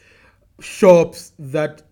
shops 0.60 1.34
that 1.38 1.84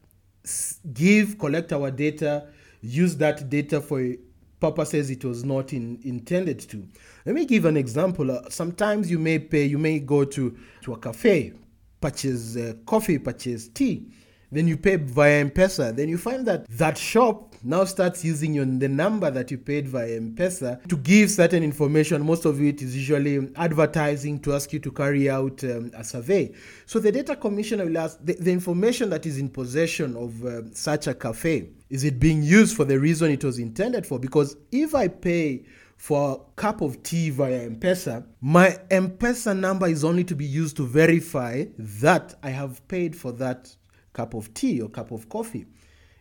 give, 0.93 1.37
collect 1.37 1.71
our 1.71 1.91
data, 1.91 2.47
use 2.81 3.15
that 3.17 3.49
data 3.49 3.79
for 3.79 4.15
purposes 4.59 5.09
it 5.09 5.23
was 5.23 5.43
not 5.43 5.73
in, 5.73 5.99
intended 6.03 6.59
to. 6.59 6.87
Let 7.25 7.35
me 7.35 7.45
give 7.45 7.65
an 7.65 7.77
example. 7.77 8.31
Uh, 8.31 8.49
sometimes 8.49 9.09
you 9.09 9.19
may 9.19 9.39
pay, 9.39 9.65
you 9.65 9.77
may 9.77 9.99
go 9.99 10.23
to, 10.25 10.57
to 10.83 10.93
a 10.93 10.97
cafe, 10.97 11.53
purchase 12.01 12.55
uh, 12.55 12.73
coffee, 12.85 13.17
purchase 13.17 13.67
tea. 13.69 14.11
Then 14.51 14.67
you 14.67 14.77
pay 14.77 14.95
via 14.97 15.39
M-Pesa. 15.41 15.95
Then 15.95 16.07
you 16.07 16.17
find 16.17 16.45
that 16.45 16.67
that 16.69 16.97
shop 16.97 17.54
now 17.65 17.83
starts 17.83 18.23
using 18.23 18.53
your, 18.53 18.65
the 18.65 18.87
number 18.87 19.29
that 19.31 19.51
you 19.51 19.57
paid 19.57 19.87
via 19.87 20.15
M-Pesa 20.17 20.87
to 20.87 20.97
give 20.97 21.31
certain 21.31 21.63
information. 21.63 22.25
Most 22.25 22.45
of 22.45 22.61
it 22.61 22.81
is 22.81 22.95
usually 22.95 23.49
advertising 23.55 24.39
to 24.41 24.53
ask 24.53 24.71
you 24.71 24.79
to 24.79 24.91
carry 24.91 25.29
out 25.29 25.63
um, 25.63 25.91
a 25.95 26.03
survey. 26.03 26.53
So 26.85 26.99
the 26.99 27.11
data 27.11 27.35
commissioner 27.35 27.85
will 27.85 27.97
ask 27.97 28.17
the, 28.23 28.33
the 28.33 28.51
information 28.51 29.09
that 29.09 29.25
is 29.25 29.37
in 29.37 29.49
possession 29.49 30.15
of 30.15 30.45
uh, 30.45 30.73
such 30.73 31.07
a 31.07 31.13
cafe 31.13 31.69
is 31.89 32.03
it 32.03 32.19
being 32.19 32.41
used 32.43 32.75
for 32.75 32.83
the 32.83 32.99
reason 32.99 33.31
it 33.31 33.43
was 33.43 33.59
intended 33.59 34.05
for? 34.05 34.19
Because 34.19 34.57
if 34.71 34.95
I 34.95 35.07
pay 35.07 35.65
for 35.97 36.33
a 36.33 36.55
cup 36.55 36.81
of 36.81 37.03
tea 37.03 37.29
via 37.29 37.63
M-Pesa, 37.63 38.25
my 38.41 38.77
M-Pesa 38.89 39.57
number 39.57 39.87
is 39.87 40.03
only 40.03 40.23
to 40.25 40.35
be 40.35 40.45
used 40.45 40.77
to 40.77 40.85
verify 40.85 41.65
that 41.77 42.35
I 42.43 42.49
have 42.49 42.85
paid 42.87 43.15
for 43.15 43.31
that 43.33 43.73
cup 44.13 44.33
of 44.33 44.53
tea 44.53 44.81
or 44.81 44.89
cup 44.89 45.11
of 45.11 45.29
coffee. 45.29 45.67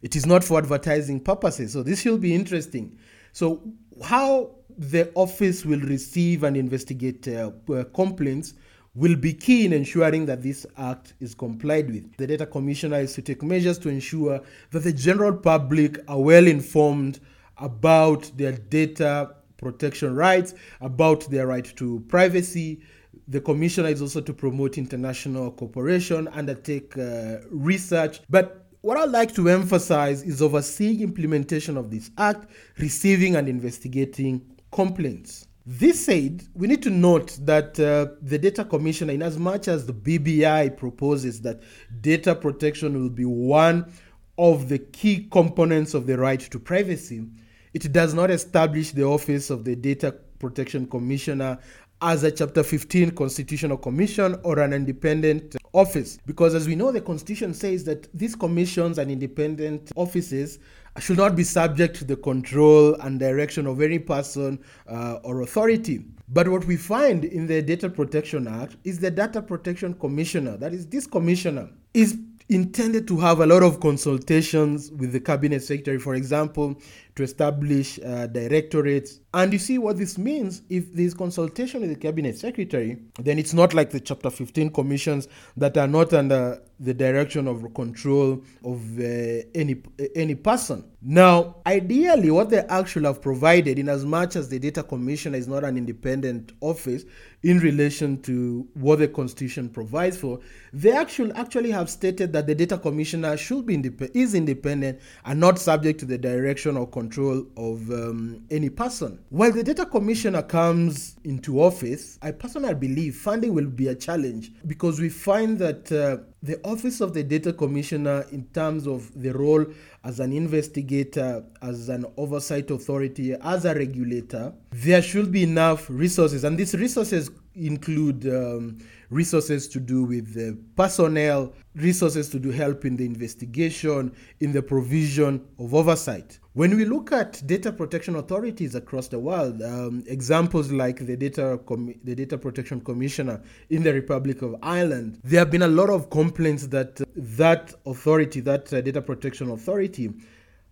It 0.04 0.14
is 0.14 0.26
not 0.26 0.44
for 0.44 0.58
advertising 0.58 1.18
purposes. 1.18 1.72
So 1.72 1.82
this 1.82 2.04
will 2.04 2.18
be 2.18 2.34
interesting. 2.34 2.98
So 3.32 3.62
how 4.04 4.50
the 4.76 5.10
office 5.14 5.64
will 5.64 5.80
receive 5.80 6.44
and 6.44 6.58
investigate 6.58 7.26
uh, 7.26 7.50
uh, 7.72 7.84
complaints 7.84 8.52
will 8.94 9.16
be 9.16 9.32
key 9.32 9.64
in 9.64 9.72
ensuring 9.72 10.26
that 10.26 10.42
this 10.42 10.66
act 10.76 11.14
is 11.20 11.34
complied 11.34 11.90
with. 11.90 12.14
The 12.18 12.26
data 12.26 12.44
commissioner 12.44 13.00
is 13.00 13.14
to 13.14 13.22
take 13.22 13.42
measures 13.42 13.78
to 13.78 13.88
ensure 13.88 14.42
that 14.72 14.80
the 14.80 14.92
general 14.92 15.32
public 15.32 15.98
are 16.06 16.20
well 16.20 16.46
informed 16.46 17.20
about 17.56 18.30
their 18.36 18.52
data 18.52 19.34
protection 19.56 20.14
rights, 20.14 20.52
about 20.82 21.30
their 21.30 21.46
right 21.46 21.64
to 21.76 22.00
privacy. 22.08 22.82
The 23.28 23.40
commissioner 23.40 23.88
is 23.88 24.02
also 24.02 24.20
to 24.20 24.34
promote 24.34 24.76
international 24.76 25.50
cooperation, 25.52 26.28
undertake 26.28 26.98
uh, 26.98 27.38
research, 27.50 28.20
but 28.28 28.63
what 28.84 28.98
I'd 28.98 29.08
like 29.08 29.34
to 29.36 29.48
emphasize 29.48 30.22
is 30.22 30.42
overseeing 30.42 31.00
implementation 31.00 31.78
of 31.78 31.90
this 31.90 32.10
act, 32.18 32.50
receiving 32.76 33.34
and 33.34 33.48
investigating 33.48 34.44
complaints. 34.72 35.46
This 35.64 36.04
said, 36.04 36.46
we 36.52 36.66
need 36.66 36.82
to 36.82 36.90
note 36.90 37.38
that 37.46 37.80
uh, 37.80 38.14
the 38.20 38.38
data 38.38 38.62
commissioner, 38.62 39.14
in 39.14 39.22
as 39.22 39.38
much 39.38 39.68
as 39.68 39.86
the 39.86 39.94
BBI 39.94 40.76
proposes 40.76 41.40
that 41.40 41.62
data 42.02 42.34
protection 42.34 43.00
will 43.00 43.08
be 43.08 43.24
one 43.24 43.90
of 44.36 44.68
the 44.68 44.80
key 44.80 45.28
components 45.32 45.94
of 45.94 46.06
the 46.06 46.18
right 46.18 46.40
to 46.40 46.58
privacy, 46.58 47.26
it 47.72 47.90
does 47.90 48.12
not 48.12 48.30
establish 48.30 48.90
the 48.90 49.04
office 49.04 49.48
of 49.48 49.64
the 49.64 49.74
data 49.74 50.14
protection 50.38 50.86
commissioner 50.86 51.58
as 52.04 52.22
a 52.22 52.30
Chapter 52.30 52.62
15 52.62 53.12
constitutional 53.12 53.78
commission 53.78 54.38
or 54.44 54.58
an 54.58 54.74
independent 54.74 55.56
office. 55.72 56.18
Because 56.26 56.54
as 56.54 56.68
we 56.68 56.76
know, 56.76 56.92
the 56.92 57.00
Constitution 57.00 57.54
says 57.54 57.82
that 57.84 58.08
these 58.12 58.36
commissions 58.36 58.98
and 58.98 59.10
independent 59.10 59.90
offices 59.96 60.58
should 61.00 61.16
not 61.16 61.34
be 61.34 61.42
subject 61.42 61.96
to 61.96 62.04
the 62.04 62.16
control 62.16 62.94
and 63.00 63.18
direction 63.18 63.66
of 63.66 63.80
any 63.80 63.98
person 63.98 64.62
uh, 64.86 65.18
or 65.24 65.40
authority. 65.40 66.04
But 66.28 66.48
what 66.48 66.66
we 66.66 66.76
find 66.76 67.24
in 67.24 67.46
the 67.46 67.62
Data 67.62 67.88
Protection 67.88 68.46
Act 68.46 68.76
is 68.84 68.98
the 68.98 69.10
Data 69.10 69.40
Protection 69.40 69.94
Commissioner, 69.94 70.58
that 70.58 70.74
is, 70.74 70.86
this 70.86 71.06
commissioner, 71.06 71.70
is 71.94 72.18
intended 72.50 73.08
to 73.08 73.18
have 73.18 73.40
a 73.40 73.46
lot 73.46 73.62
of 73.62 73.80
consultations 73.80 74.90
with 74.92 75.12
the 75.12 75.20
cabinet 75.20 75.62
secretary, 75.62 75.98
for 75.98 76.14
example, 76.14 76.78
to 77.16 77.22
establish 77.22 77.98
uh, 78.04 78.26
directorates. 78.26 79.20
And 79.32 79.52
you 79.52 79.58
see 79.58 79.78
what 79.78 79.96
this 79.96 80.18
means 80.18 80.62
if 80.68 80.92
there's 80.92 81.14
consultation 81.14 81.80
with 81.80 81.90
the 81.90 81.96
cabinet 81.96 82.36
secretary, 82.38 82.98
then 83.18 83.38
it's 83.38 83.54
not 83.54 83.74
like 83.74 83.90
the 83.90 84.00
Chapter 84.00 84.30
15 84.30 84.70
commissions 84.70 85.28
that 85.56 85.76
are 85.76 85.86
not 85.86 86.12
under 86.12 86.60
the 86.80 86.94
direction 86.94 87.46
of 87.46 87.72
control 87.74 88.42
of 88.64 88.98
uh, 88.98 89.42
any 89.54 89.80
any 90.16 90.34
person. 90.34 90.84
Now, 91.00 91.56
ideally, 91.66 92.30
what 92.30 92.50
they 92.50 92.60
actually 92.60 93.06
have 93.06 93.20
provided, 93.20 93.78
in 93.78 93.88
as 93.88 94.04
much 94.04 94.36
as 94.36 94.48
the 94.48 94.58
data 94.58 94.82
commissioner 94.82 95.36
is 95.36 95.46
not 95.46 95.62
an 95.62 95.76
independent 95.76 96.52
office 96.60 97.04
in 97.42 97.58
relation 97.58 98.22
to 98.22 98.66
what 98.74 99.00
the 99.00 99.08
constitution 99.08 99.68
provides 99.68 100.16
for, 100.16 100.40
they 100.72 100.92
actually 100.92 101.32
actually 101.32 101.70
have 101.70 101.90
stated 101.90 102.32
that 102.32 102.46
the 102.46 102.54
data 102.54 102.78
commissioner 102.78 103.36
should 103.36 103.66
be 103.66 103.76
indep- 103.76 104.10
is 104.14 104.34
independent 104.34 104.98
and 105.26 105.38
not 105.38 105.58
subject 105.58 106.00
to 106.00 106.06
the 106.06 106.18
direction 106.18 106.76
or 106.76 106.88
control 107.04 107.46
of 107.56 107.90
um, 107.90 108.44
any 108.50 108.70
person. 108.70 109.18
While 109.28 109.52
the 109.52 109.62
data 109.62 109.84
commissioner 109.84 110.42
comes 110.42 111.16
into 111.24 111.60
office, 111.60 112.18
I 112.22 112.30
personally 112.32 112.74
believe 112.74 113.16
funding 113.16 113.52
will 113.54 113.68
be 113.68 113.88
a 113.88 113.94
challenge 113.94 114.52
because 114.66 115.00
we 115.00 115.08
find 115.08 115.58
that. 115.58 115.92
Uh, 115.92 116.24
the 116.44 116.60
office 116.62 117.00
of 117.00 117.14
the 117.14 117.22
data 117.22 117.54
commissioner 117.54 118.26
in 118.30 118.44
terms 118.52 118.86
of 118.86 119.10
the 119.18 119.32
role 119.32 119.64
as 120.04 120.20
an 120.20 120.30
investigator 120.30 121.42
as 121.62 121.88
an 121.88 122.04
oversight 122.18 122.70
authority 122.70 123.34
as 123.40 123.64
a 123.64 123.74
regulator 123.74 124.52
there 124.70 125.00
should 125.00 125.32
be 125.32 125.42
enough 125.42 125.88
resources 125.88 126.44
and 126.44 126.58
these 126.58 126.74
resources 126.74 127.30
include 127.54 128.26
um, 128.26 128.76
resources 129.08 129.66
to 129.68 129.80
do 129.80 130.04
with 130.04 130.34
the 130.34 130.54
personnel 130.76 131.50
resources 131.76 132.28
to 132.28 132.38
do 132.38 132.50
help 132.50 132.84
in 132.84 132.94
the 132.96 133.06
investigation 133.06 134.14
in 134.40 134.52
the 134.52 134.62
provision 134.62 135.42
of 135.58 135.74
oversight 135.74 136.38
when 136.54 136.76
we 136.76 136.84
look 136.84 137.10
at 137.10 137.44
data 137.46 137.72
protection 137.72 138.14
authorities 138.14 138.76
across 138.76 139.08
the 139.08 139.18
world, 139.18 139.60
um, 139.60 140.04
examples 140.06 140.70
like 140.70 141.04
the 141.04 141.16
data 141.16 141.58
Com- 141.66 141.94
the 142.04 142.14
data 142.14 142.38
protection 142.38 142.80
commissioner 142.80 143.42
in 143.70 143.82
the 143.82 143.92
Republic 143.92 144.40
of 144.42 144.56
Ireland, 144.62 145.18
there 145.24 145.40
have 145.40 145.50
been 145.50 145.62
a 145.62 145.68
lot 145.68 145.90
of 145.90 146.10
complaints 146.10 146.68
that 146.68 147.00
uh, 147.00 147.04
that 147.16 147.74
authority, 147.86 148.40
that 148.40 148.72
uh, 148.72 148.80
data 148.80 149.02
protection 149.02 149.50
authority, 149.50 150.12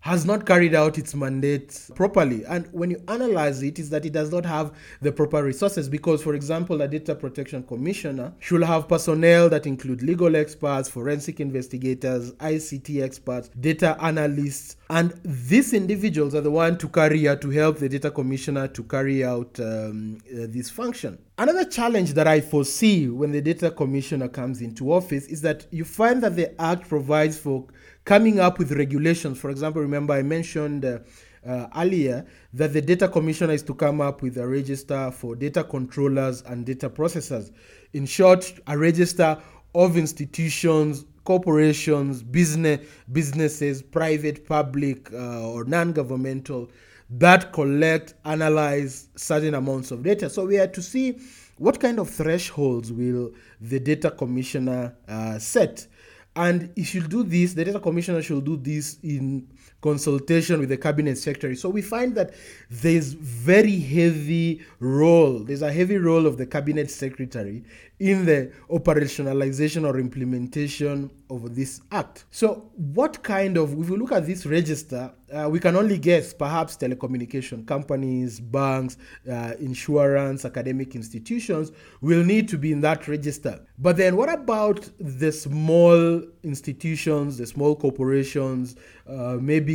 has 0.03 0.25
not 0.25 0.45
carried 0.45 0.75
out 0.75 0.97
its 0.97 1.15
mandate 1.15 1.89
properly. 1.95 2.43
And 2.43 2.67
when 2.73 2.91
you 2.91 3.01
analyze 3.07 3.63
it, 3.63 3.79
is 3.79 3.89
that 3.91 4.05
it 4.05 4.11
does 4.11 4.33
not 4.33 4.45
have 4.45 4.73
the 4.99 5.13
proper 5.13 5.41
resources 5.41 5.87
because, 5.87 6.21
for 6.21 6.33
example, 6.33 6.81
a 6.81 6.89
data 6.89 7.15
protection 7.15 7.63
commissioner 7.63 8.33
should 8.39 8.63
have 8.63 8.89
personnel 8.89 9.47
that 9.47 9.65
include 9.65 10.01
legal 10.01 10.35
experts, 10.35 10.89
forensic 10.89 11.39
investigators, 11.39 12.33
ICT 12.33 13.01
experts, 13.01 13.49
data 13.61 13.95
analysts, 14.01 14.75
and 14.89 15.17
these 15.23 15.73
individuals 15.73 16.35
are 16.35 16.41
the 16.41 16.51
one 16.51 16.77
to 16.79 16.89
carry 16.89 17.25
out 17.29 17.39
to 17.39 17.49
help 17.49 17.77
the 17.77 17.87
data 17.87 18.11
commissioner 18.11 18.67
to 18.67 18.83
carry 18.83 19.23
out 19.23 19.57
um, 19.61 20.17
uh, 20.27 20.47
this 20.49 20.69
function. 20.69 21.17
Another 21.37 21.65
challenge 21.65 22.13
that 22.13 22.27
I 22.27 22.41
foresee 22.41 23.07
when 23.07 23.31
the 23.31 23.41
data 23.41 23.71
commissioner 23.71 24.27
comes 24.27 24.61
into 24.61 24.93
office 24.93 25.25
is 25.25 25.41
that 25.41 25.65
you 25.71 25.83
find 25.83 26.21
that 26.21 26.35
the 26.35 26.61
act 26.61 26.87
provides 26.87 27.39
for 27.39 27.65
coming 28.05 28.39
up 28.39 28.59
with 28.59 28.71
regulations. 28.71 29.39
For 29.39 29.49
example, 29.49 29.81
remember 29.81 30.13
I 30.13 30.23
mentioned 30.23 30.85
uh, 30.85 30.99
uh, 31.47 31.67
earlier 31.75 32.25
that 32.53 32.73
the 32.73 32.81
data 32.81 33.07
commissioner 33.07 33.53
is 33.53 33.63
to 33.63 33.73
come 33.73 34.01
up 34.01 34.21
with 34.21 34.37
a 34.37 34.47
register 34.47 35.11
for 35.11 35.35
data 35.35 35.63
controllers 35.63 36.41
and 36.43 36.65
data 36.65 36.89
processors. 36.89 37.51
In 37.93 38.05
short, 38.05 38.51
a 38.67 38.77
register 38.77 39.37
of 39.75 39.97
institutions, 39.97 41.05
corporations, 41.23 42.21
business 42.23 42.85
businesses, 43.11 43.81
private, 43.81 44.47
public, 44.47 45.11
uh, 45.13 45.49
or 45.49 45.63
non-governmental 45.65 46.69
that 47.09 47.53
collect, 47.53 48.15
analyze 48.25 49.07
certain 49.15 49.53
amounts 49.53 49.91
of 49.91 50.03
data. 50.03 50.29
So 50.29 50.45
we 50.45 50.57
are 50.57 50.67
to 50.67 50.81
see 50.81 51.19
what 51.57 51.79
kind 51.79 51.99
of 51.99 52.09
thresholds 52.09 52.91
will 52.91 53.31
the 53.61 53.79
data 53.79 54.09
commissioner 54.09 54.95
uh, 55.07 55.37
set 55.37 55.87
and 56.35 56.71
he 56.75 56.83
should 56.83 57.09
do 57.09 57.23
this, 57.23 57.53
the 57.53 57.65
data 57.65 57.79
commissioner 57.79 58.21
should 58.21 58.43
do 58.43 58.57
this 58.57 58.97
in 59.03 59.47
consultation 59.83 60.59
with 60.59 60.69
the 60.69 60.77
cabinet 60.77 61.17
secretary. 61.17 61.55
So 61.55 61.69
we 61.69 61.83
find 61.83 62.15
that 62.15 62.33
there's 62.71 63.13
very 63.13 63.77
heavy 63.79 64.61
role, 64.79 65.39
there's 65.39 65.61
a 65.61 65.71
heavy 65.71 65.97
role 65.97 66.25
of 66.25 66.37
the 66.37 66.47
cabinet 66.47 66.89
secretary 66.89 67.63
in 68.03 68.25
the 68.25 68.51
operationalization 68.69 69.87
or 69.87 69.97
implementation 69.97 71.09
of 71.29 71.55
this 71.55 71.81
act. 71.91 72.25
So, 72.31 72.69
what 72.75 73.23
kind 73.23 73.57
of, 73.57 73.71
if 73.79 73.89
we 73.89 73.97
look 73.97 74.11
at 74.11 74.25
this 74.25 74.45
register, 74.45 75.11
uh, 75.33 75.47
we 75.49 75.59
can 75.59 75.75
only 75.75 75.97
guess 75.97 76.33
perhaps 76.33 76.75
telecommunication 76.75 77.65
companies, 77.65 78.39
banks, 78.39 78.97
uh, 79.31 79.53
insurance, 79.59 80.43
academic 80.43 80.95
institutions 80.95 81.71
will 82.01 82.23
need 82.23 82.49
to 82.49 82.57
be 82.57 82.71
in 82.71 82.81
that 82.81 83.07
register. 83.07 83.65
But 83.77 83.97
then, 83.97 84.17
what 84.17 84.31
about 84.31 84.89
the 84.99 85.31
small 85.31 86.21
institutions, 86.43 87.37
the 87.37 87.47
small 87.47 87.73
corporations, 87.75 88.75
uh, 89.07 89.37
maybe 89.39 89.72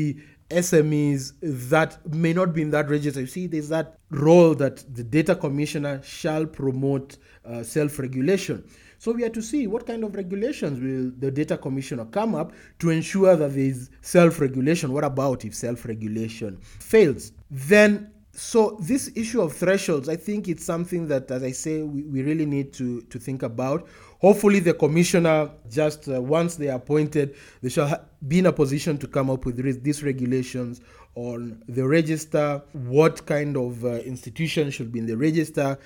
SMEs 0.50 1.34
that 1.42 1.98
may 2.14 2.32
not 2.32 2.54
be 2.54 2.62
in 2.62 2.70
that 2.70 2.88
register. 2.88 3.20
You 3.20 3.26
see, 3.26 3.46
there's 3.46 3.68
that 3.68 3.98
role 4.10 4.54
that 4.54 4.84
the 4.94 5.04
data 5.04 5.34
commissioner 5.34 6.00
shall 6.02 6.46
promote 6.46 7.18
uh, 7.44 7.62
self 7.62 7.98
regulation. 7.98 8.64
So 9.00 9.12
we 9.12 9.22
have 9.22 9.32
to 9.32 9.42
see 9.42 9.66
what 9.66 9.86
kind 9.86 10.02
of 10.02 10.16
regulations 10.16 10.80
will 10.80 11.12
the 11.18 11.30
data 11.30 11.56
commissioner 11.56 12.06
come 12.06 12.34
up 12.34 12.52
to 12.80 12.90
ensure 12.90 13.36
that 13.36 13.54
there 13.54 13.64
is 13.64 13.90
self 14.00 14.40
regulation. 14.40 14.92
What 14.92 15.04
about 15.04 15.44
if 15.44 15.54
self 15.54 15.84
regulation 15.84 16.58
fails? 16.62 17.32
Then 17.50 18.10
so 18.38 18.76
this 18.80 19.10
issue 19.16 19.40
of 19.42 19.52
thresholds, 19.52 20.08
I 20.08 20.14
think 20.14 20.46
it's 20.46 20.64
something 20.64 21.08
that, 21.08 21.28
as 21.30 21.42
I 21.42 21.50
say, 21.50 21.82
we, 21.82 22.02
we 22.04 22.22
really 22.22 22.46
need 22.46 22.72
to, 22.74 23.02
to 23.02 23.18
think 23.18 23.42
about. 23.42 23.88
Hopefully, 24.20 24.60
the 24.60 24.74
commissioner, 24.74 25.50
just 25.68 26.08
uh, 26.08 26.22
once 26.22 26.54
they 26.54 26.68
are 26.68 26.76
appointed, 26.76 27.34
they 27.62 27.68
shall 27.68 27.88
ha- 27.88 28.00
be 28.28 28.38
in 28.38 28.46
a 28.46 28.52
position 28.52 28.96
to 28.98 29.08
come 29.08 29.28
up 29.28 29.44
with 29.44 29.58
re- 29.58 29.72
these 29.72 30.04
regulations 30.04 30.80
on 31.16 31.60
the 31.68 31.84
register, 31.86 32.62
what 32.72 33.26
kind 33.26 33.56
of 33.56 33.84
uh, 33.84 33.94
institution 34.02 34.70
should 34.70 34.92
be 34.92 35.00
in 35.00 35.06
the 35.06 35.16
register, 35.16 35.76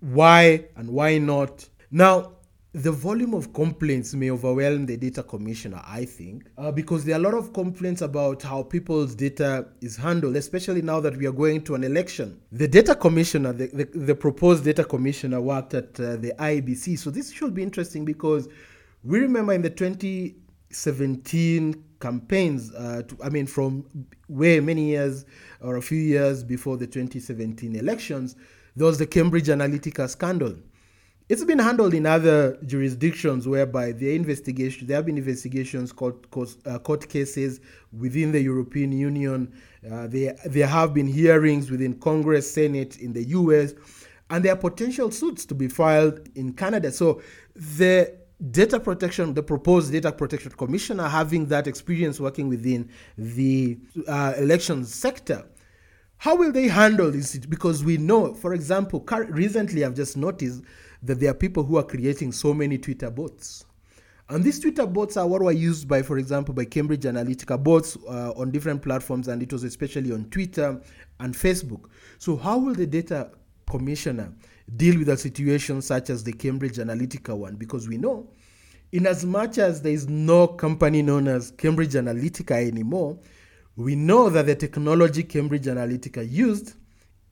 why 0.00 0.64
and 0.76 0.90
why 0.90 1.18
not. 1.18 1.68
Now, 1.92 2.32
the 2.74 2.90
volume 2.90 3.34
of 3.34 3.52
complaints 3.52 4.14
may 4.14 4.32
overwhelm 4.32 4.84
the 4.84 4.96
data 4.96 5.22
commissioner, 5.22 5.80
I 5.86 6.04
think, 6.04 6.50
uh, 6.58 6.72
because 6.72 7.04
there 7.04 7.14
are 7.14 7.20
a 7.20 7.22
lot 7.22 7.34
of 7.34 7.52
complaints 7.52 8.02
about 8.02 8.42
how 8.42 8.64
people's 8.64 9.14
data 9.14 9.68
is 9.80 9.96
handled, 9.96 10.34
especially 10.34 10.82
now 10.82 10.98
that 10.98 11.16
we 11.16 11.24
are 11.26 11.32
going 11.32 11.62
to 11.62 11.76
an 11.76 11.84
election. 11.84 12.40
The 12.50 12.66
data 12.66 12.96
commissioner, 12.96 13.52
the, 13.52 13.68
the, 13.68 13.84
the 13.84 14.16
proposed 14.16 14.64
data 14.64 14.82
commissioner, 14.82 15.40
worked 15.40 15.74
at 15.74 16.00
uh, 16.00 16.16
the 16.16 16.34
IEBC. 16.36 16.98
So 16.98 17.10
this 17.10 17.30
should 17.30 17.54
be 17.54 17.62
interesting 17.62 18.04
because 18.04 18.48
we 19.04 19.20
remember 19.20 19.52
in 19.52 19.62
the 19.62 19.70
2017 19.70 21.84
campaigns, 22.00 22.74
uh, 22.74 23.02
to, 23.06 23.16
I 23.22 23.28
mean, 23.28 23.46
from 23.46 23.86
way 24.28 24.58
many 24.58 24.86
years 24.86 25.26
or 25.60 25.76
a 25.76 25.82
few 25.82 25.98
years 25.98 26.42
before 26.42 26.76
the 26.76 26.88
2017 26.88 27.76
elections, 27.76 28.34
there 28.74 28.88
was 28.88 28.98
the 28.98 29.06
Cambridge 29.06 29.46
Analytica 29.46 30.10
scandal 30.10 30.56
it's 31.28 31.44
been 31.44 31.58
handled 31.58 31.94
in 31.94 32.04
other 32.04 32.58
jurisdictions 32.66 33.48
whereby 33.48 33.92
the 33.92 34.14
investigation 34.14 34.86
there 34.86 34.96
have 34.96 35.06
been 35.06 35.16
investigations 35.16 35.90
court, 35.90 36.30
court, 36.30 36.54
uh, 36.66 36.78
court 36.78 37.08
cases 37.08 37.60
within 37.98 38.30
the 38.30 38.40
European 38.40 38.92
Union. 38.92 39.52
Uh, 39.90 40.06
there, 40.06 40.36
there 40.44 40.66
have 40.66 40.92
been 40.92 41.06
hearings 41.06 41.70
within 41.70 41.94
Congress 41.94 42.52
Senate 42.52 42.98
in 42.98 43.12
the 43.12 43.24
US 43.28 43.72
and 44.28 44.44
there 44.44 44.52
are 44.52 44.56
potential 44.56 45.10
suits 45.10 45.46
to 45.46 45.54
be 45.54 45.66
filed 45.66 46.28
in 46.34 46.52
Canada. 46.52 46.92
So 46.92 47.22
the 47.54 48.14
data 48.50 48.78
protection 48.78 49.32
the 49.32 49.42
proposed 49.42 49.92
data 49.92 50.12
protection 50.12 50.50
commissioner 50.52 51.08
having 51.08 51.46
that 51.46 51.66
experience 51.66 52.20
working 52.20 52.48
within 52.48 52.90
the 53.16 53.78
uh, 54.06 54.34
elections 54.36 54.92
sector 54.92 55.46
how 56.18 56.36
will 56.36 56.52
they 56.52 56.68
handle 56.68 57.10
this? 57.10 57.36
Because 57.36 57.84
we 57.84 57.96
know 57.96 58.34
for 58.34 58.52
example 58.52 59.06
recently 59.28 59.84
i've 59.84 59.94
just 59.94 60.16
noticed 60.16 60.62
that 61.04 61.20
there 61.20 61.30
are 61.30 61.34
people 61.34 61.62
who 61.62 61.76
are 61.76 61.84
creating 61.84 62.32
so 62.32 62.54
many 62.54 62.78
Twitter 62.78 63.10
bots. 63.10 63.64
And 64.30 64.42
these 64.42 64.58
Twitter 64.58 64.86
bots 64.86 65.18
are 65.18 65.26
what 65.26 65.42
were 65.42 65.52
used 65.52 65.86
by, 65.86 66.02
for 66.02 66.16
example, 66.16 66.54
by 66.54 66.64
Cambridge 66.64 67.02
Analytica 67.02 67.62
bots 67.62 67.98
uh, 68.08 68.32
on 68.36 68.50
different 68.50 68.80
platforms, 68.82 69.28
and 69.28 69.42
it 69.42 69.52
was 69.52 69.64
especially 69.64 70.12
on 70.12 70.24
Twitter 70.30 70.80
and 71.20 71.34
Facebook. 71.34 71.90
So, 72.18 72.36
how 72.36 72.58
will 72.58 72.74
the 72.74 72.86
data 72.86 73.30
commissioner 73.68 74.32
deal 74.76 74.98
with 74.98 75.10
a 75.10 75.16
situation 75.16 75.82
such 75.82 76.08
as 76.08 76.24
the 76.24 76.32
Cambridge 76.32 76.78
Analytica 76.78 77.36
one? 77.36 77.56
Because 77.56 77.86
we 77.86 77.98
know, 77.98 78.30
in 78.92 79.06
as 79.06 79.26
much 79.26 79.58
as 79.58 79.82
there 79.82 79.92
is 79.92 80.08
no 80.08 80.46
company 80.46 81.02
known 81.02 81.28
as 81.28 81.50
Cambridge 81.50 81.92
Analytica 81.92 82.66
anymore, 82.66 83.18
we 83.76 83.94
know 83.94 84.30
that 84.30 84.46
the 84.46 84.54
technology 84.54 85.22
Cambridge 85.22 85.64
Analytica 85.64 86.26
used 86.26 86.76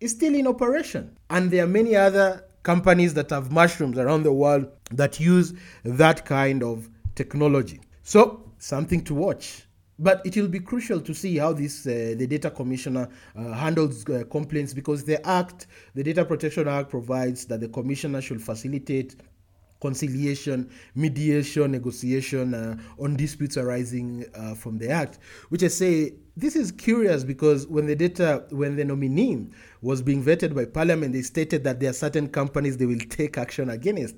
is 0.00 0.11
still 0.11 0.35
in 0.35 0.47
operation. 0.47 1.17
And 1.31 1.50
there 1.50 1.64
are 1.64 1.69
many 1.69 1.97
other 1.97 2.45
companies 2.62 3.14
that 3.14 3.31
have 3.31 3.50
mushrooms 3.50 3.99
around 3.99 4.23
the 4.23 4.33
world 4.33 4.66
that 4.90 5.21
use 5.21 5.54
that 5.85 6.25
kind 6.25 6.62
of 6.62 6.88
technology. 7.14 7.81
So, 8.02 8.50
something 8.59 9.02
to 9.04 9.14
watch. 9.14 9.66
But 9.99 10.25
it 10.25 10.37
will 10.37 10.49
be 10.49 10.59
crucial 10.59 11.00
to 11.00 11.14
see 11.14 11.37
how 11.37 11.52
this 11.52 11.87
uh, 11.87 12.14
the 12.16 12.26
data 12.26 12.50
commissioner 12.50 13.09
uh, 13.37 13.52
handles 13.52 14.09
uh, 14.09 14.25
complaints 14.31 14.73
because 14.75 15.04
the 15.04 15.25
act, 15.26 15.66
the 15.95 16.02
Data 16.02 16.25
Protection 16.25 16.66
Act, 16.66 16.90
provides 16.90 17.45
that 17.47 17.61
the 17.61 17.69
commissioner 17.69 18.21
should 18.21 18.42
facilitate 18.42 19.16
conciliation, 19.83 20.71
mediation, 20.95 21.73
negotiation 21.73 22.55
uh, 22.55 22.77
on 22.99 23.17
disputes 23.17 23.57
arising 23.57 24.25
uh, 24.35 24.55
from 24.55 24.79
the 24.79 24.89
act. 24.89 25.19
Which 25.49 25.65
I 25.65 25.69
say 25.69 26.15
this 26.37 26.55
is 26.55 26.71
curious 26.71 27.25
because 27.25 27.67
when 27.67 27.87
the 27.87 27.97
data, 27.97 28.45
when 28.51 28.77
the 28.77 28.85
nominee 28.85 29.49
was 29.83 30.01
being 30.01 30.25
vetted 30.25 30.55
by 30.55 30.67
Parliament, 30.67 31.12
they 31.12 31.23
stated 31.23 31.65
that 31.65 31.81
there 31.81 31.91
are 31.91 31.95
certain 31.95 32.29
companies 32.29 32.77
they 32.77 32.87
will 32.87 33.01
take 33.11 33.37
action 33.37 33.69
against. 33.69 34.17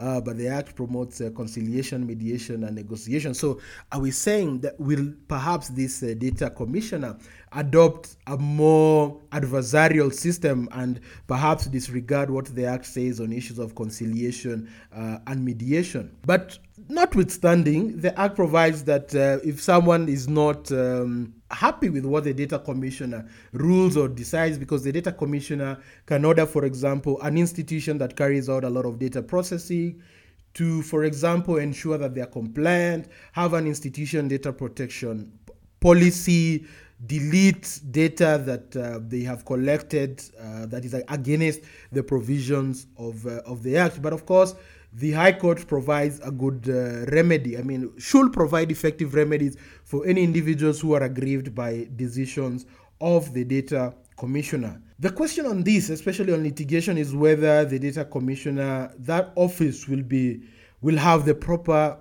Uh, 0.00 0.18
but 0.18 0.38
the 0.38 0.48
Act 0.48 0.74
promotes 0.74 1.20
uh, 1.20 1.28
conciliation, 1.36 2.06
mediation, 2.06 2.64
and 2.64 2.74
negotiation. 2.74 3.34
So, 3.34 3.60
are 3.92 4.00
we 4.00 4.10
saying 4.10 4.60
that 4.60 4.80
will 4.80 5.12
perhaps 5.28 5.68
this 5.68 6.02
uh, 6.02 6.14
data 6.16 6.48
commissioner 6.48 7.18
adopt 7.52 8.16
a 8.26 8.38
more 8.38 9.20
adversarial 9.30 10.12
system 10.12 10.68
and 10.72 11.00
perhaps 11.26 11.66
disregard 11.66 12.30
what 12.30 12.46
the 12.46 12.64
Act 12.64 12.86
says 12.86 13.20
on 13.20 13.30
issues 13.30 13.58
of 13.58 13.74
conciliation 13.74 14.70
uh, 14.96 15.18
and 15.26 15.44
mediation? 15.44 16.16
But 16.24 16.58
notwithstanding, 16.90 18.00
the 18.00 18.18
Act 18.18 18.36
provides 18.36 18.84
that 18.84 19.14
uh, 19.14 19.38
if 19.44 19.60
someone 19.60 20.08
is 20.08 20.28
not 20.28 20.70
um, 20.72 21.34
happy 21.50 21.88
with 21.88 22.04
what 22.04 22.24
the 22.24 22.34
data 22.34 22.58
commissioner 22.58 23.26
rules 23.52 23.96
or 23.96 24.08
decides 24.08 24.58
because 24.58 24.82
the 24.84 24.92
data 24.92 25.12
commissioner 25.12 25.78
can 26.06 26.24
order 26.24 26.46
for 26.46 26.64
example 26.64 27.20
an 27.22 27.36
institution 27.38 27.98
that 27.98 28.16
carries 28.16 28.48
out 28.48 28.64
a 28.64 28.70
lot 28.70 28.84
of 28.84 28.98
data 28.98 29.22
processing 29.22 30.00
to 30.54 30.82
for 30.82 31.04
example 31.04 31.56
ensure 31.58 31.98
that 31.98 32.14
they 32.14 32.20
are 32.20 32.26
compliant 32.26 33.08
have 33.32 33.54
an 33.54 33.66
institution 33.66 34.28
data 34.28 34.52
protection 34.52 35.32
policy 35.80 36.64
delete 37.06 37.80
data 37.90 38.40
that 38.44 38.76
uh, 38.76 39.00
they 39.08 39.20
have 39.20 39.44
collected 39.44 40.22
uh, 40.38 40.66
that 40.66 40.84
is 40.84 40.94
against 41.08 41.60
the 41.92 42.02
provisions 42.02 42.86
of 42.98 43.26
uh, 43.26 43.40
of 43.46 43.62
the 43.62 43.76
act. 43.76 44.02
But 44.02 44.12
of 44.12 44.26
course 44.26 44.54
the 44.92 45.12
High 45.12 45.32
Court 45.32 45.66
provides 45.66 46.20
a 46.20 46.30
good 46.30 46.68
uh, 46.68 47.10
remedy. 47.12 47.56
I 47.56 47.62
mean, 47.62 47.92
should 47.98 48.32
provide 48.32 48.70
effective 48.70 49.14
remedies 49.14 49.56
for 49.84 50.06
any 50.06 50.22
individuals 50.22 50.80
who 50.80 50.94
are 50.94 51.02
aggrieved 51.02 51.54
by 51.54 51.88
decisions 51.96 52.66
of 53.00 53.32
the 53.32 53.44
data 53.44 53.94
commissioner. 54.16 54.80
The 54.98 55.10
question 55.10 55.46
on 55.46 55.62
this, 55.62 55.88
especially 55.88 56.32
on 56.32 56.42
litigation, 56.42 56.98
is 56.98 57.14
whether 57.14 57.64
the 57.64 57.78
data 57.78 58.04
commissioner, 58.04 58.92
that 58.98 59.32
office 59.36 59.88
will 59.88 60.02
be 60.02 60.42
will 60.82 60.96
have 60.96 61.24
the 61.24 61.34
proper 61.34 61.98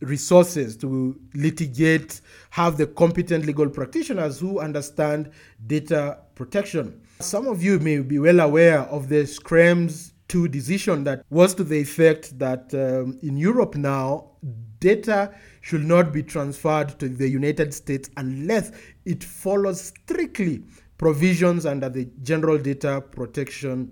resources 0.00 0.76
to 0.78 1.18
litigate, 1.34 2.20
have 2.50 2.76
the 2.76 2.86
competent 2.86 3.46
legal 3.46 3.68
practitioners 3.68 4.40
who 4.40 4.58
understand 4.58 5.30
data 5.66 6.18
protection. 6.34 7.00
Some 7.20 7.46
of 7.46 7.62
you 7.62 7.78
may 7.78 7.98
be 7.98 8.18
well 8.18 8.40
aware 8.40 8.80
of 8.80 9.08
the 9.08 9.22
Schrems 9.22 10.12
II 10.32 10.48
decision 10.48 11.04
that 11.04 11.24
was 11.30 11.54
to 11.54 11.64
the 11.64 11.80
effect 11.80 12.38
that 12.38 12.72
um, 12.74 13.18
in 13.22 13.36
Europe 13.36 13.74
now, 13.74 14.30
data 14.80 15.34
should 15.60 15.84
not 15.84 16.12
be 16.12 16.22
transferred 16.22 16.98
to 16.98 17.08
the 17.08 17.28
United 17.28 17.72
States 17.72 18.10
unless 18.16 18.70
it 19.04 19.24
follows 19.24 19.80
strictly 19.80 20.62
provisions 20.98 21.66
under 21.66 21.88
the 21.88 22.08
General 22.22 22.58
Data 22.58 23.00
Protection 23.00 23.90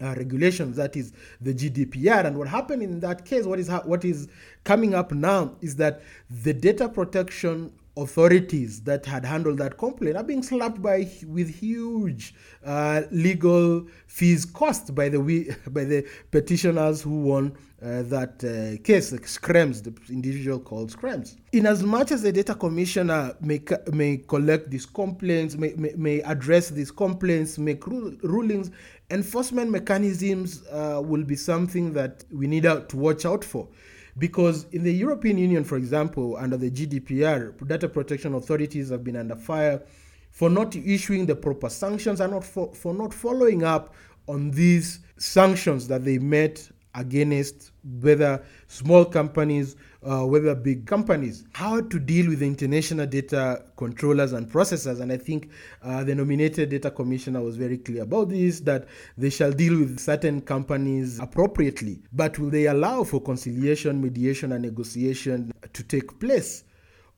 uh, 0.00 0.14
regulations, 0.16 0.76
that 0.76 0.96
is 0.96 1.12
the 1.40 1.54
GDPR. 1.54 2.26
And 2.26 2.36
what 2.36 2.48
happened 2.48 2.82
in 2.82 3.00
that 3.00 3.24
case, 3.24 3.44
what 3.44 3.58
is 3.58 3.68
ha- 3.68 3.82
what 3.84 4.04
is 4.04 4.28
coming 4.64 4.94
up 4.94 5.12
now, 5.12 5.56
is 5.60 5.76
that 5.76 6.02
the 6.28 6.52
data 6.52 6.88
protection 6.88 7.72
authorities 7.96 8.80
that 8.82 9.06
had 9.06 9.24
handled 9.24 9.58
that 9.58 9.78
complaint 9.78 10.16
are 10.16 10.24
being 10.24 10.42
slapped 10.42 10.82
by 10.82 11.08
with 11.26 11.48
huge 11.48 12.34
uh, 12.64 13.02
legal 13.12 13.86
fees 14.06 14.44
cost 14.44 14.94
by 14.94 15.08
the 15.08 15.18
by 15.70 15.84
the 15.84 16.06
petitioners 16.30 17.02
who 17.02 17.20
won 17.22 17.56
uh, 17.84 18.02
that 18.02 18.42
uh, 18.42 18.82
case, 18.82 19.12
like 19.12 19.26
the 19.26 19.92
individual 20.08 20.58
called 20.58 20.90
Schrems. 20.90 21.36
In 21.52 21.66
as 21.66 21.82
much 21.82 22.12
as 22.12 22.22
the 22.22 22.32
data 22.32 22.54
commissioner 22.54 23.36
may, 23.40 23.60
may 23.92 24.16
collect 24.16 24.70
these 24.70 24.86
complaints, 24.86 25.56
may, 25.56 25.74
may, 25.76 25.92
may 25.94 26.20
address 26.22 26.70
these 26.70 26.90
complaints, 26.90 27.58
make 27.58 27.86
ru- 27.86 28.18
rulings, 28.22 28.70
enforcement 29.10 29.70
mechanisms 29.70 30.62
uh, 30.68 31.02
will 31.04 31.24
be 31.24 31.36
something 31.36 31.92
that 31.92 32.24
we 32.32 32.46
need 32.46 32.62
to 32.62 32.86
watch 32.94 33.26
out 33.26 33.44
for. 33.44 33.68
Because 34.16 34.66
in 34.72 34.84
the 34.84 34.92
European 34.92 35.38
Union, 35.38 35.64
for 35.64 35.76
example, 35.76 36.36
under 36.36 36.56
the 36.56 36.70
GDPR, 36.70 37.66
data 37.66 37.88
protection 37.88 38.34
authorities 38.34 38.90
have 38.90 39.02
been 39.02 39.16
under 39.16 39.34
fire 39.34 39.82
for 40.30 40.50
not 40.50 40.74
issuing 40.76 41.26
the 41.26 41.34
proper 41.34 41.68
sanctions 41.68 42.20
and 42.20 42.32
not 42.32 42.44
for, 42.44 42.72
for 42.74 42.94
not 42.94 43.12
following 43.12 43.64
up 43.64 43.94
on 44.26 44.50
these 44.50 45.00
sanctions 45.16 45.88
that 45.88 46.04
they 46.04 46.18
met 46.18 46.68
against 46.94 47.72
whether 48.00 48.44
small 48.68 49.04
companies, 49.04 49.76
uh, 50.02 50.24
whether 50.24 50.54
big 50.54 50.86
companies, 50.86 51.44
how 51.52 51.80
to 51.80 51.98
deal 51.98 52.28
with 52.28 52.40
the 52.40 52.46
international 52.46 53.06
data 53.06 53.64
controllers 53.76 54.32
and 54.32 54.50
processors. 54.50 55.00
And 55.00 55.12
I 55.12 55.16
think 55.16 55.50
uh, 55.82 56.04
the 56.04 56.14
nominated 56.14 56.70
data 56.70 56.90
commissioner 56.90 57.42
was 57.42 57.56
very 57.56 57.78
clear 57.78 58.02
about 58.02 58.28
this 58.28 58.60
that 58.60 58.86
they 59.18 59.30
shall 59.30 59.52
deal 59.52 59.78
with 59.78 59.98
certain 59.98 60.40
companies 60.40 61.18
appropriately. 61.18 62.00
But 62.12 62.38
will 62.38 62.50
they 62.50 62.66
allow 62.66 63.04
for 63.04 63.20
conciliation, 63.20 64.00
mediation, 64.00 64.52
and 64.52 64.62
negotiation 64.62 65.52
to 65.72 65.82
take 65.82 66.18
place? 66.20 66.64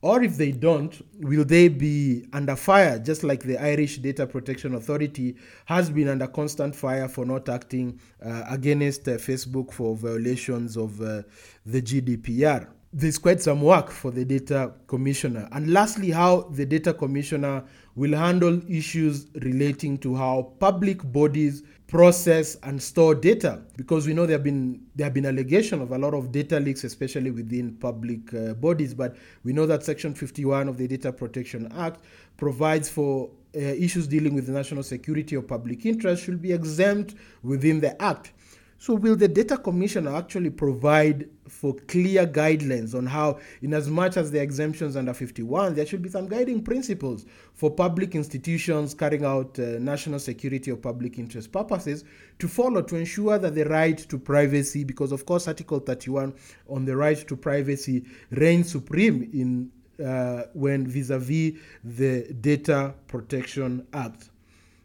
Or 0.07 0.23
if 0.23 0.37
they 0.37 0.53
don't, 0.53 1.05
will 1.19 1.43
they 1.43 1.67
be 1.67 2.25
under 2.31 2.55
fire, 2.55 2.97
just 2.97 3.25
like 3.25 3.43
the 3.43 3.57
Irish 3.57 3.97
Data 3.97 4.25
Protection 4.25 4.73
Authority 4.73 5.35
has 5.65 5.89
been 5.89 6.07
under 6.07 6.27
constant 6.27 6.73
fire 6.73 7.09
for 7.09 7.25
not 7.25 7.49
acting 7.49 7.99
uh, 8.25 8.45
against 8.49 9.05
uh, 9.09 9.17
Facebook 9.17 9.73
for 9.73 9.97
violations 9.97 10.77
of 10.77 11.01
uh, 11.01 11.23
the 11.65 11.81
GDPR? 11.81 12.69
There's 12.97 13.19
quite 13.19 13.39
some 13.39 13.61
work 13.61 13.91
for 13.91 14.09
the 14.09 14.25
data 14.25 14.73
commissioner. 14.87 15.47
And 15.51 15.71
lastly, 15.71 16.09
how 16.09 16.49
the 16.49 16.65
data 16.65 16.95
commissioner 16.95 17.63
will 17.93 18.17
handle 18.17 18.59
issues 18.67 19.27
relating 19.35 19.99
to 19.99 20.15
how 20.15 20.53
public 20.59 21.03
bodies 21.11 21.61
process 21.85 22.57
and 22.63 22.81
store 22.81 23.13
data. 23.13 23.61
Because 23.75 24.07
we 24.07 24.15
know 24.15 24.25
there 24.25 24.33
have 24.37 24.43
been 24.43 24.81
there 24.95 25.05
have 25.05 25.13
been 25.13 25.27
allegation 25.27 25.79
of 25.79 25.91
a 25.91 25.97
lot 25.99 26.15
of 26.15 26.31
data 26.31 26.59
leaks 26.59 26.83
especially 26.85 27.29
within 27.29 27.75
public 27.75 28.33
uh, 28.33 28.55
bodies. 28.55 28.95
But 28.95 29.15
we 29.43 29.53
know 29.53 29.67
that 29.67 29.83
section 29.83 30.15
51 30.15 30.67
of 30.67 30.77
the 30.77 30.87
data 30.87 31.13
protection 31.13 31.71
act 31.77 32.01
provides 32.35 32.89
for 32.89 33.29
uh, 33.55 33.59
issues 33.59 34.07
dealing 34.07 34.33
with 34.33 34.49
national 34.49 34.81
security 34.81 35.35
or 35.35 35.43
public 35.43 35.85
interest 35.85 36.23
should 36.23 36.41
be 36.41 36.51
exempt 36.51 37.13
within 37.43 37.79
the 37.79 38.01
act. 38.01 38.31
So, 38.79 38.93
will 38.93 39.15
the 39.15 39.27
data 39.27 39.57
commissioner 39.57 40.15
actually 40.15 40.51
provide 40.51 41.29
for 41.57 41.73
clear 41.87 42.27
guidelines 42.27 42.93
on 42.93 43.07
how, 43.07 43.39
in 43.61 43.73
as 43.73 43.89
much 43.89 44.15
as 44.15 44.29
the 44.29 44.39
exemptions 44.39 44.95
under 44.95 45.13
51, 45.13 45.73
there 45.73 45.85
should 45.85 46.03
be 46.03 46.09
some 46.09 46.27
guiding 46.27 46.61
principles 46.61 47.25
for 47.53 47.71
public 47.71 48.13
institutions 48.13 48.93
carrying 48.93 49.25
out 49.25 49.57
uh, 49.57 49.79
national 49.79 50.19
security 50.19 50.71
or 50.71 50.77
public 50.77 51.17
interest 51.17 51.51
purposes 51.51 52.03
to 52.37 52.47
follow 52.47 52.81
to 52.83 52.95
ensure 52.95 53.39
that 53.39 53.55
the 53.55 53.65
right 53.65 53.97
to 53.97 54.19
privacy, 54.19 54.83
because 54.83 55.11
of 55.11 55.25
course, 55.25 55.47
Article 55.47 55.79
31 55.79 56.33
on 56.69 56.85
the 56.85 56.95
right 56.95 57.27
to 57.27 57.35
privacy 57.35 58.05
reigns 58.29 58.71
supreme 58.71 59.29
in 59.33 59.71
uh, 60.05 60.43
when 60.53 60.85
vis-a-vis 60.85 61.59
the 61.83 62.31
Data 62.39 62.93
Protection 63.07 63.87
Act. 63.93 64.29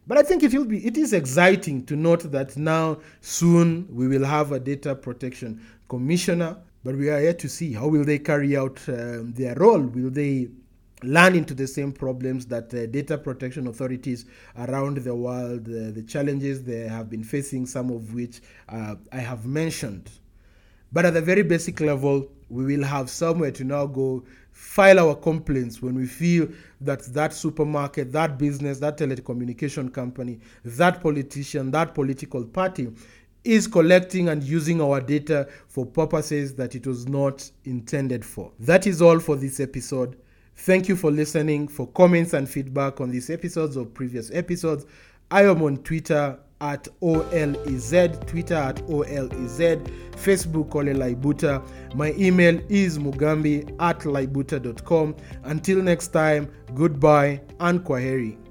But 0.05 0.17
I 0.17 0.23
think 0.23 0.43
it 0.43 0.53
will 0.53 0.65
be 0.65 0.85
it 0.85 0.97
is 0.97 1.13
exciting 1.13 1.85
to 1.85 1.95
note 1.95 2.31
that 2.31 2.57
now 2.57 2.99
soon 3.21 3.87
we 3.89 4.07
will 4.07 4.25
have 4.25 4.51
a 4.51 4.59
data 4.59 4.95
protection 4.95 5.61
commissioner, 5.87 6.57
but 6.83 6.95
we 6.95 7.09
are 7.09 7.21
yet 7.21 7.39
to 7.39 7.49
see 7.49 7.73
how 7.73 7.87
will 7.87 8.03
they 8.03 8.19
carry 8.19 8.57
out 8.57 8.79
um, 8.89 9.31
their 9.33 9.55
role. 9.55 9.79
Will 9.81 10.09
they 10.09 10.49
learn 11.03 11.35
into 11.35 11.53
the 11.53 11.67
same 11.67 11.91
problems 11.91 12.45
that 12.47 12.73
uh, 12.73 12.85
data 12.87 13.17
protection 13.17 13.67
authorities 13.67 14.25
around 14.57 14.97
the 14.97 15.13
world, 15.13 15.67
uh, 15.67 15.91
the 15.91 16.03
challenges 16.07 16.63
they 16.63 16.87
have 16.87 17.09
been 17.09 17.23
facing, 17.23 17.65
some 17.65 17.89
of 17.89 18.13
which 18.13 18.41
uh, 18.69 18.95
I 19.11 19.17
have 19.17 19.45
mentioned. 19.45 20.09
But 20.91 21.05
at 21.05 21.13
the 21.13 21.21
very 21.21 21.43
basic 21.43 21.81
level, 21.81 22.29
we 22.49 22.65
will 22.65 22.83
have 22.83 23.09
somewhere 23.09 23.51
to 23.51 23.63
now 23.63 23.85
go 23.85 24.23
file 24.53 24.99
our 24.99 25.15
complaints 25.15 25.81
when 25.81 25.95
we 25.95 26.05
feel 26.05 26.47
that 26.79 27.01
that 27.13 27.33
supermarket, 27.33 28.11
that 28.13 28.37
business, 28.37 28.79
that 28.79 28.97
telecommunication 28.97 29.91
company, 29.91 30.39
that 30.63 31.01
politician, 31.01 31.71
that 31.71 31.93
political 31.93 32.45
party 32.45 32.93
is 33.43 33.67
collecting 33.67 34.29
and 34.29 34.43
using 34.43 34.79
our 34.79 35.01
data 35.01 35.47
for 35.67 35.85
purposes 35.85 36.55
that 36.55 36.75
it 36.75 36.87
was 36.87 37.07
not 37.07 37.49
intended 37.65 38.23
for. 38.23 38.51
That 38.59 38.87
is 38.87 39.01
all 39.01 39.19
for 39.19 39.35
this 39.35 39.59
episode. 39.59 40.17
Thank 40.55 40.87
you 40.87 40.95
for 40.95 41.11
listening. 41.11 41.67
For 41.67 41.87
comments 41.87 42.33
and 42.33 42.47
feedback 42.47 43.01
on 43.01 43.09
these 43.09 43.29
episodes 43.29 43.75
or 43.75 43.85
previous 43.85 44.31
episodes, 44.31 44.85
I 45.31 45.45
am 45.45 45.63
on 45.63 45.77
Twitter 45.77 46.39
at 46.63 46.87
OLEZ, 47.01 48.25
Twitter 48.25 48.55
at 48.55 48.77
OLEZ, 48.87 49.85
Facebook 50.15 50.73
Ole 50.75 50.93
Laibuta. 50.93 51.61
My 51.93 52.13
email 52.13 52.59
is 52.69 52.97
mugambi 52.97 53.69
at 53.79 53.99
laibuta.com. 53.99 55.15
Until 55.43 55.83
next 55.83 56.07
time, 56.07 56.47
goodbye 56.73 57.41
and 57.59 57.81
kwaheri. 57.83 58.42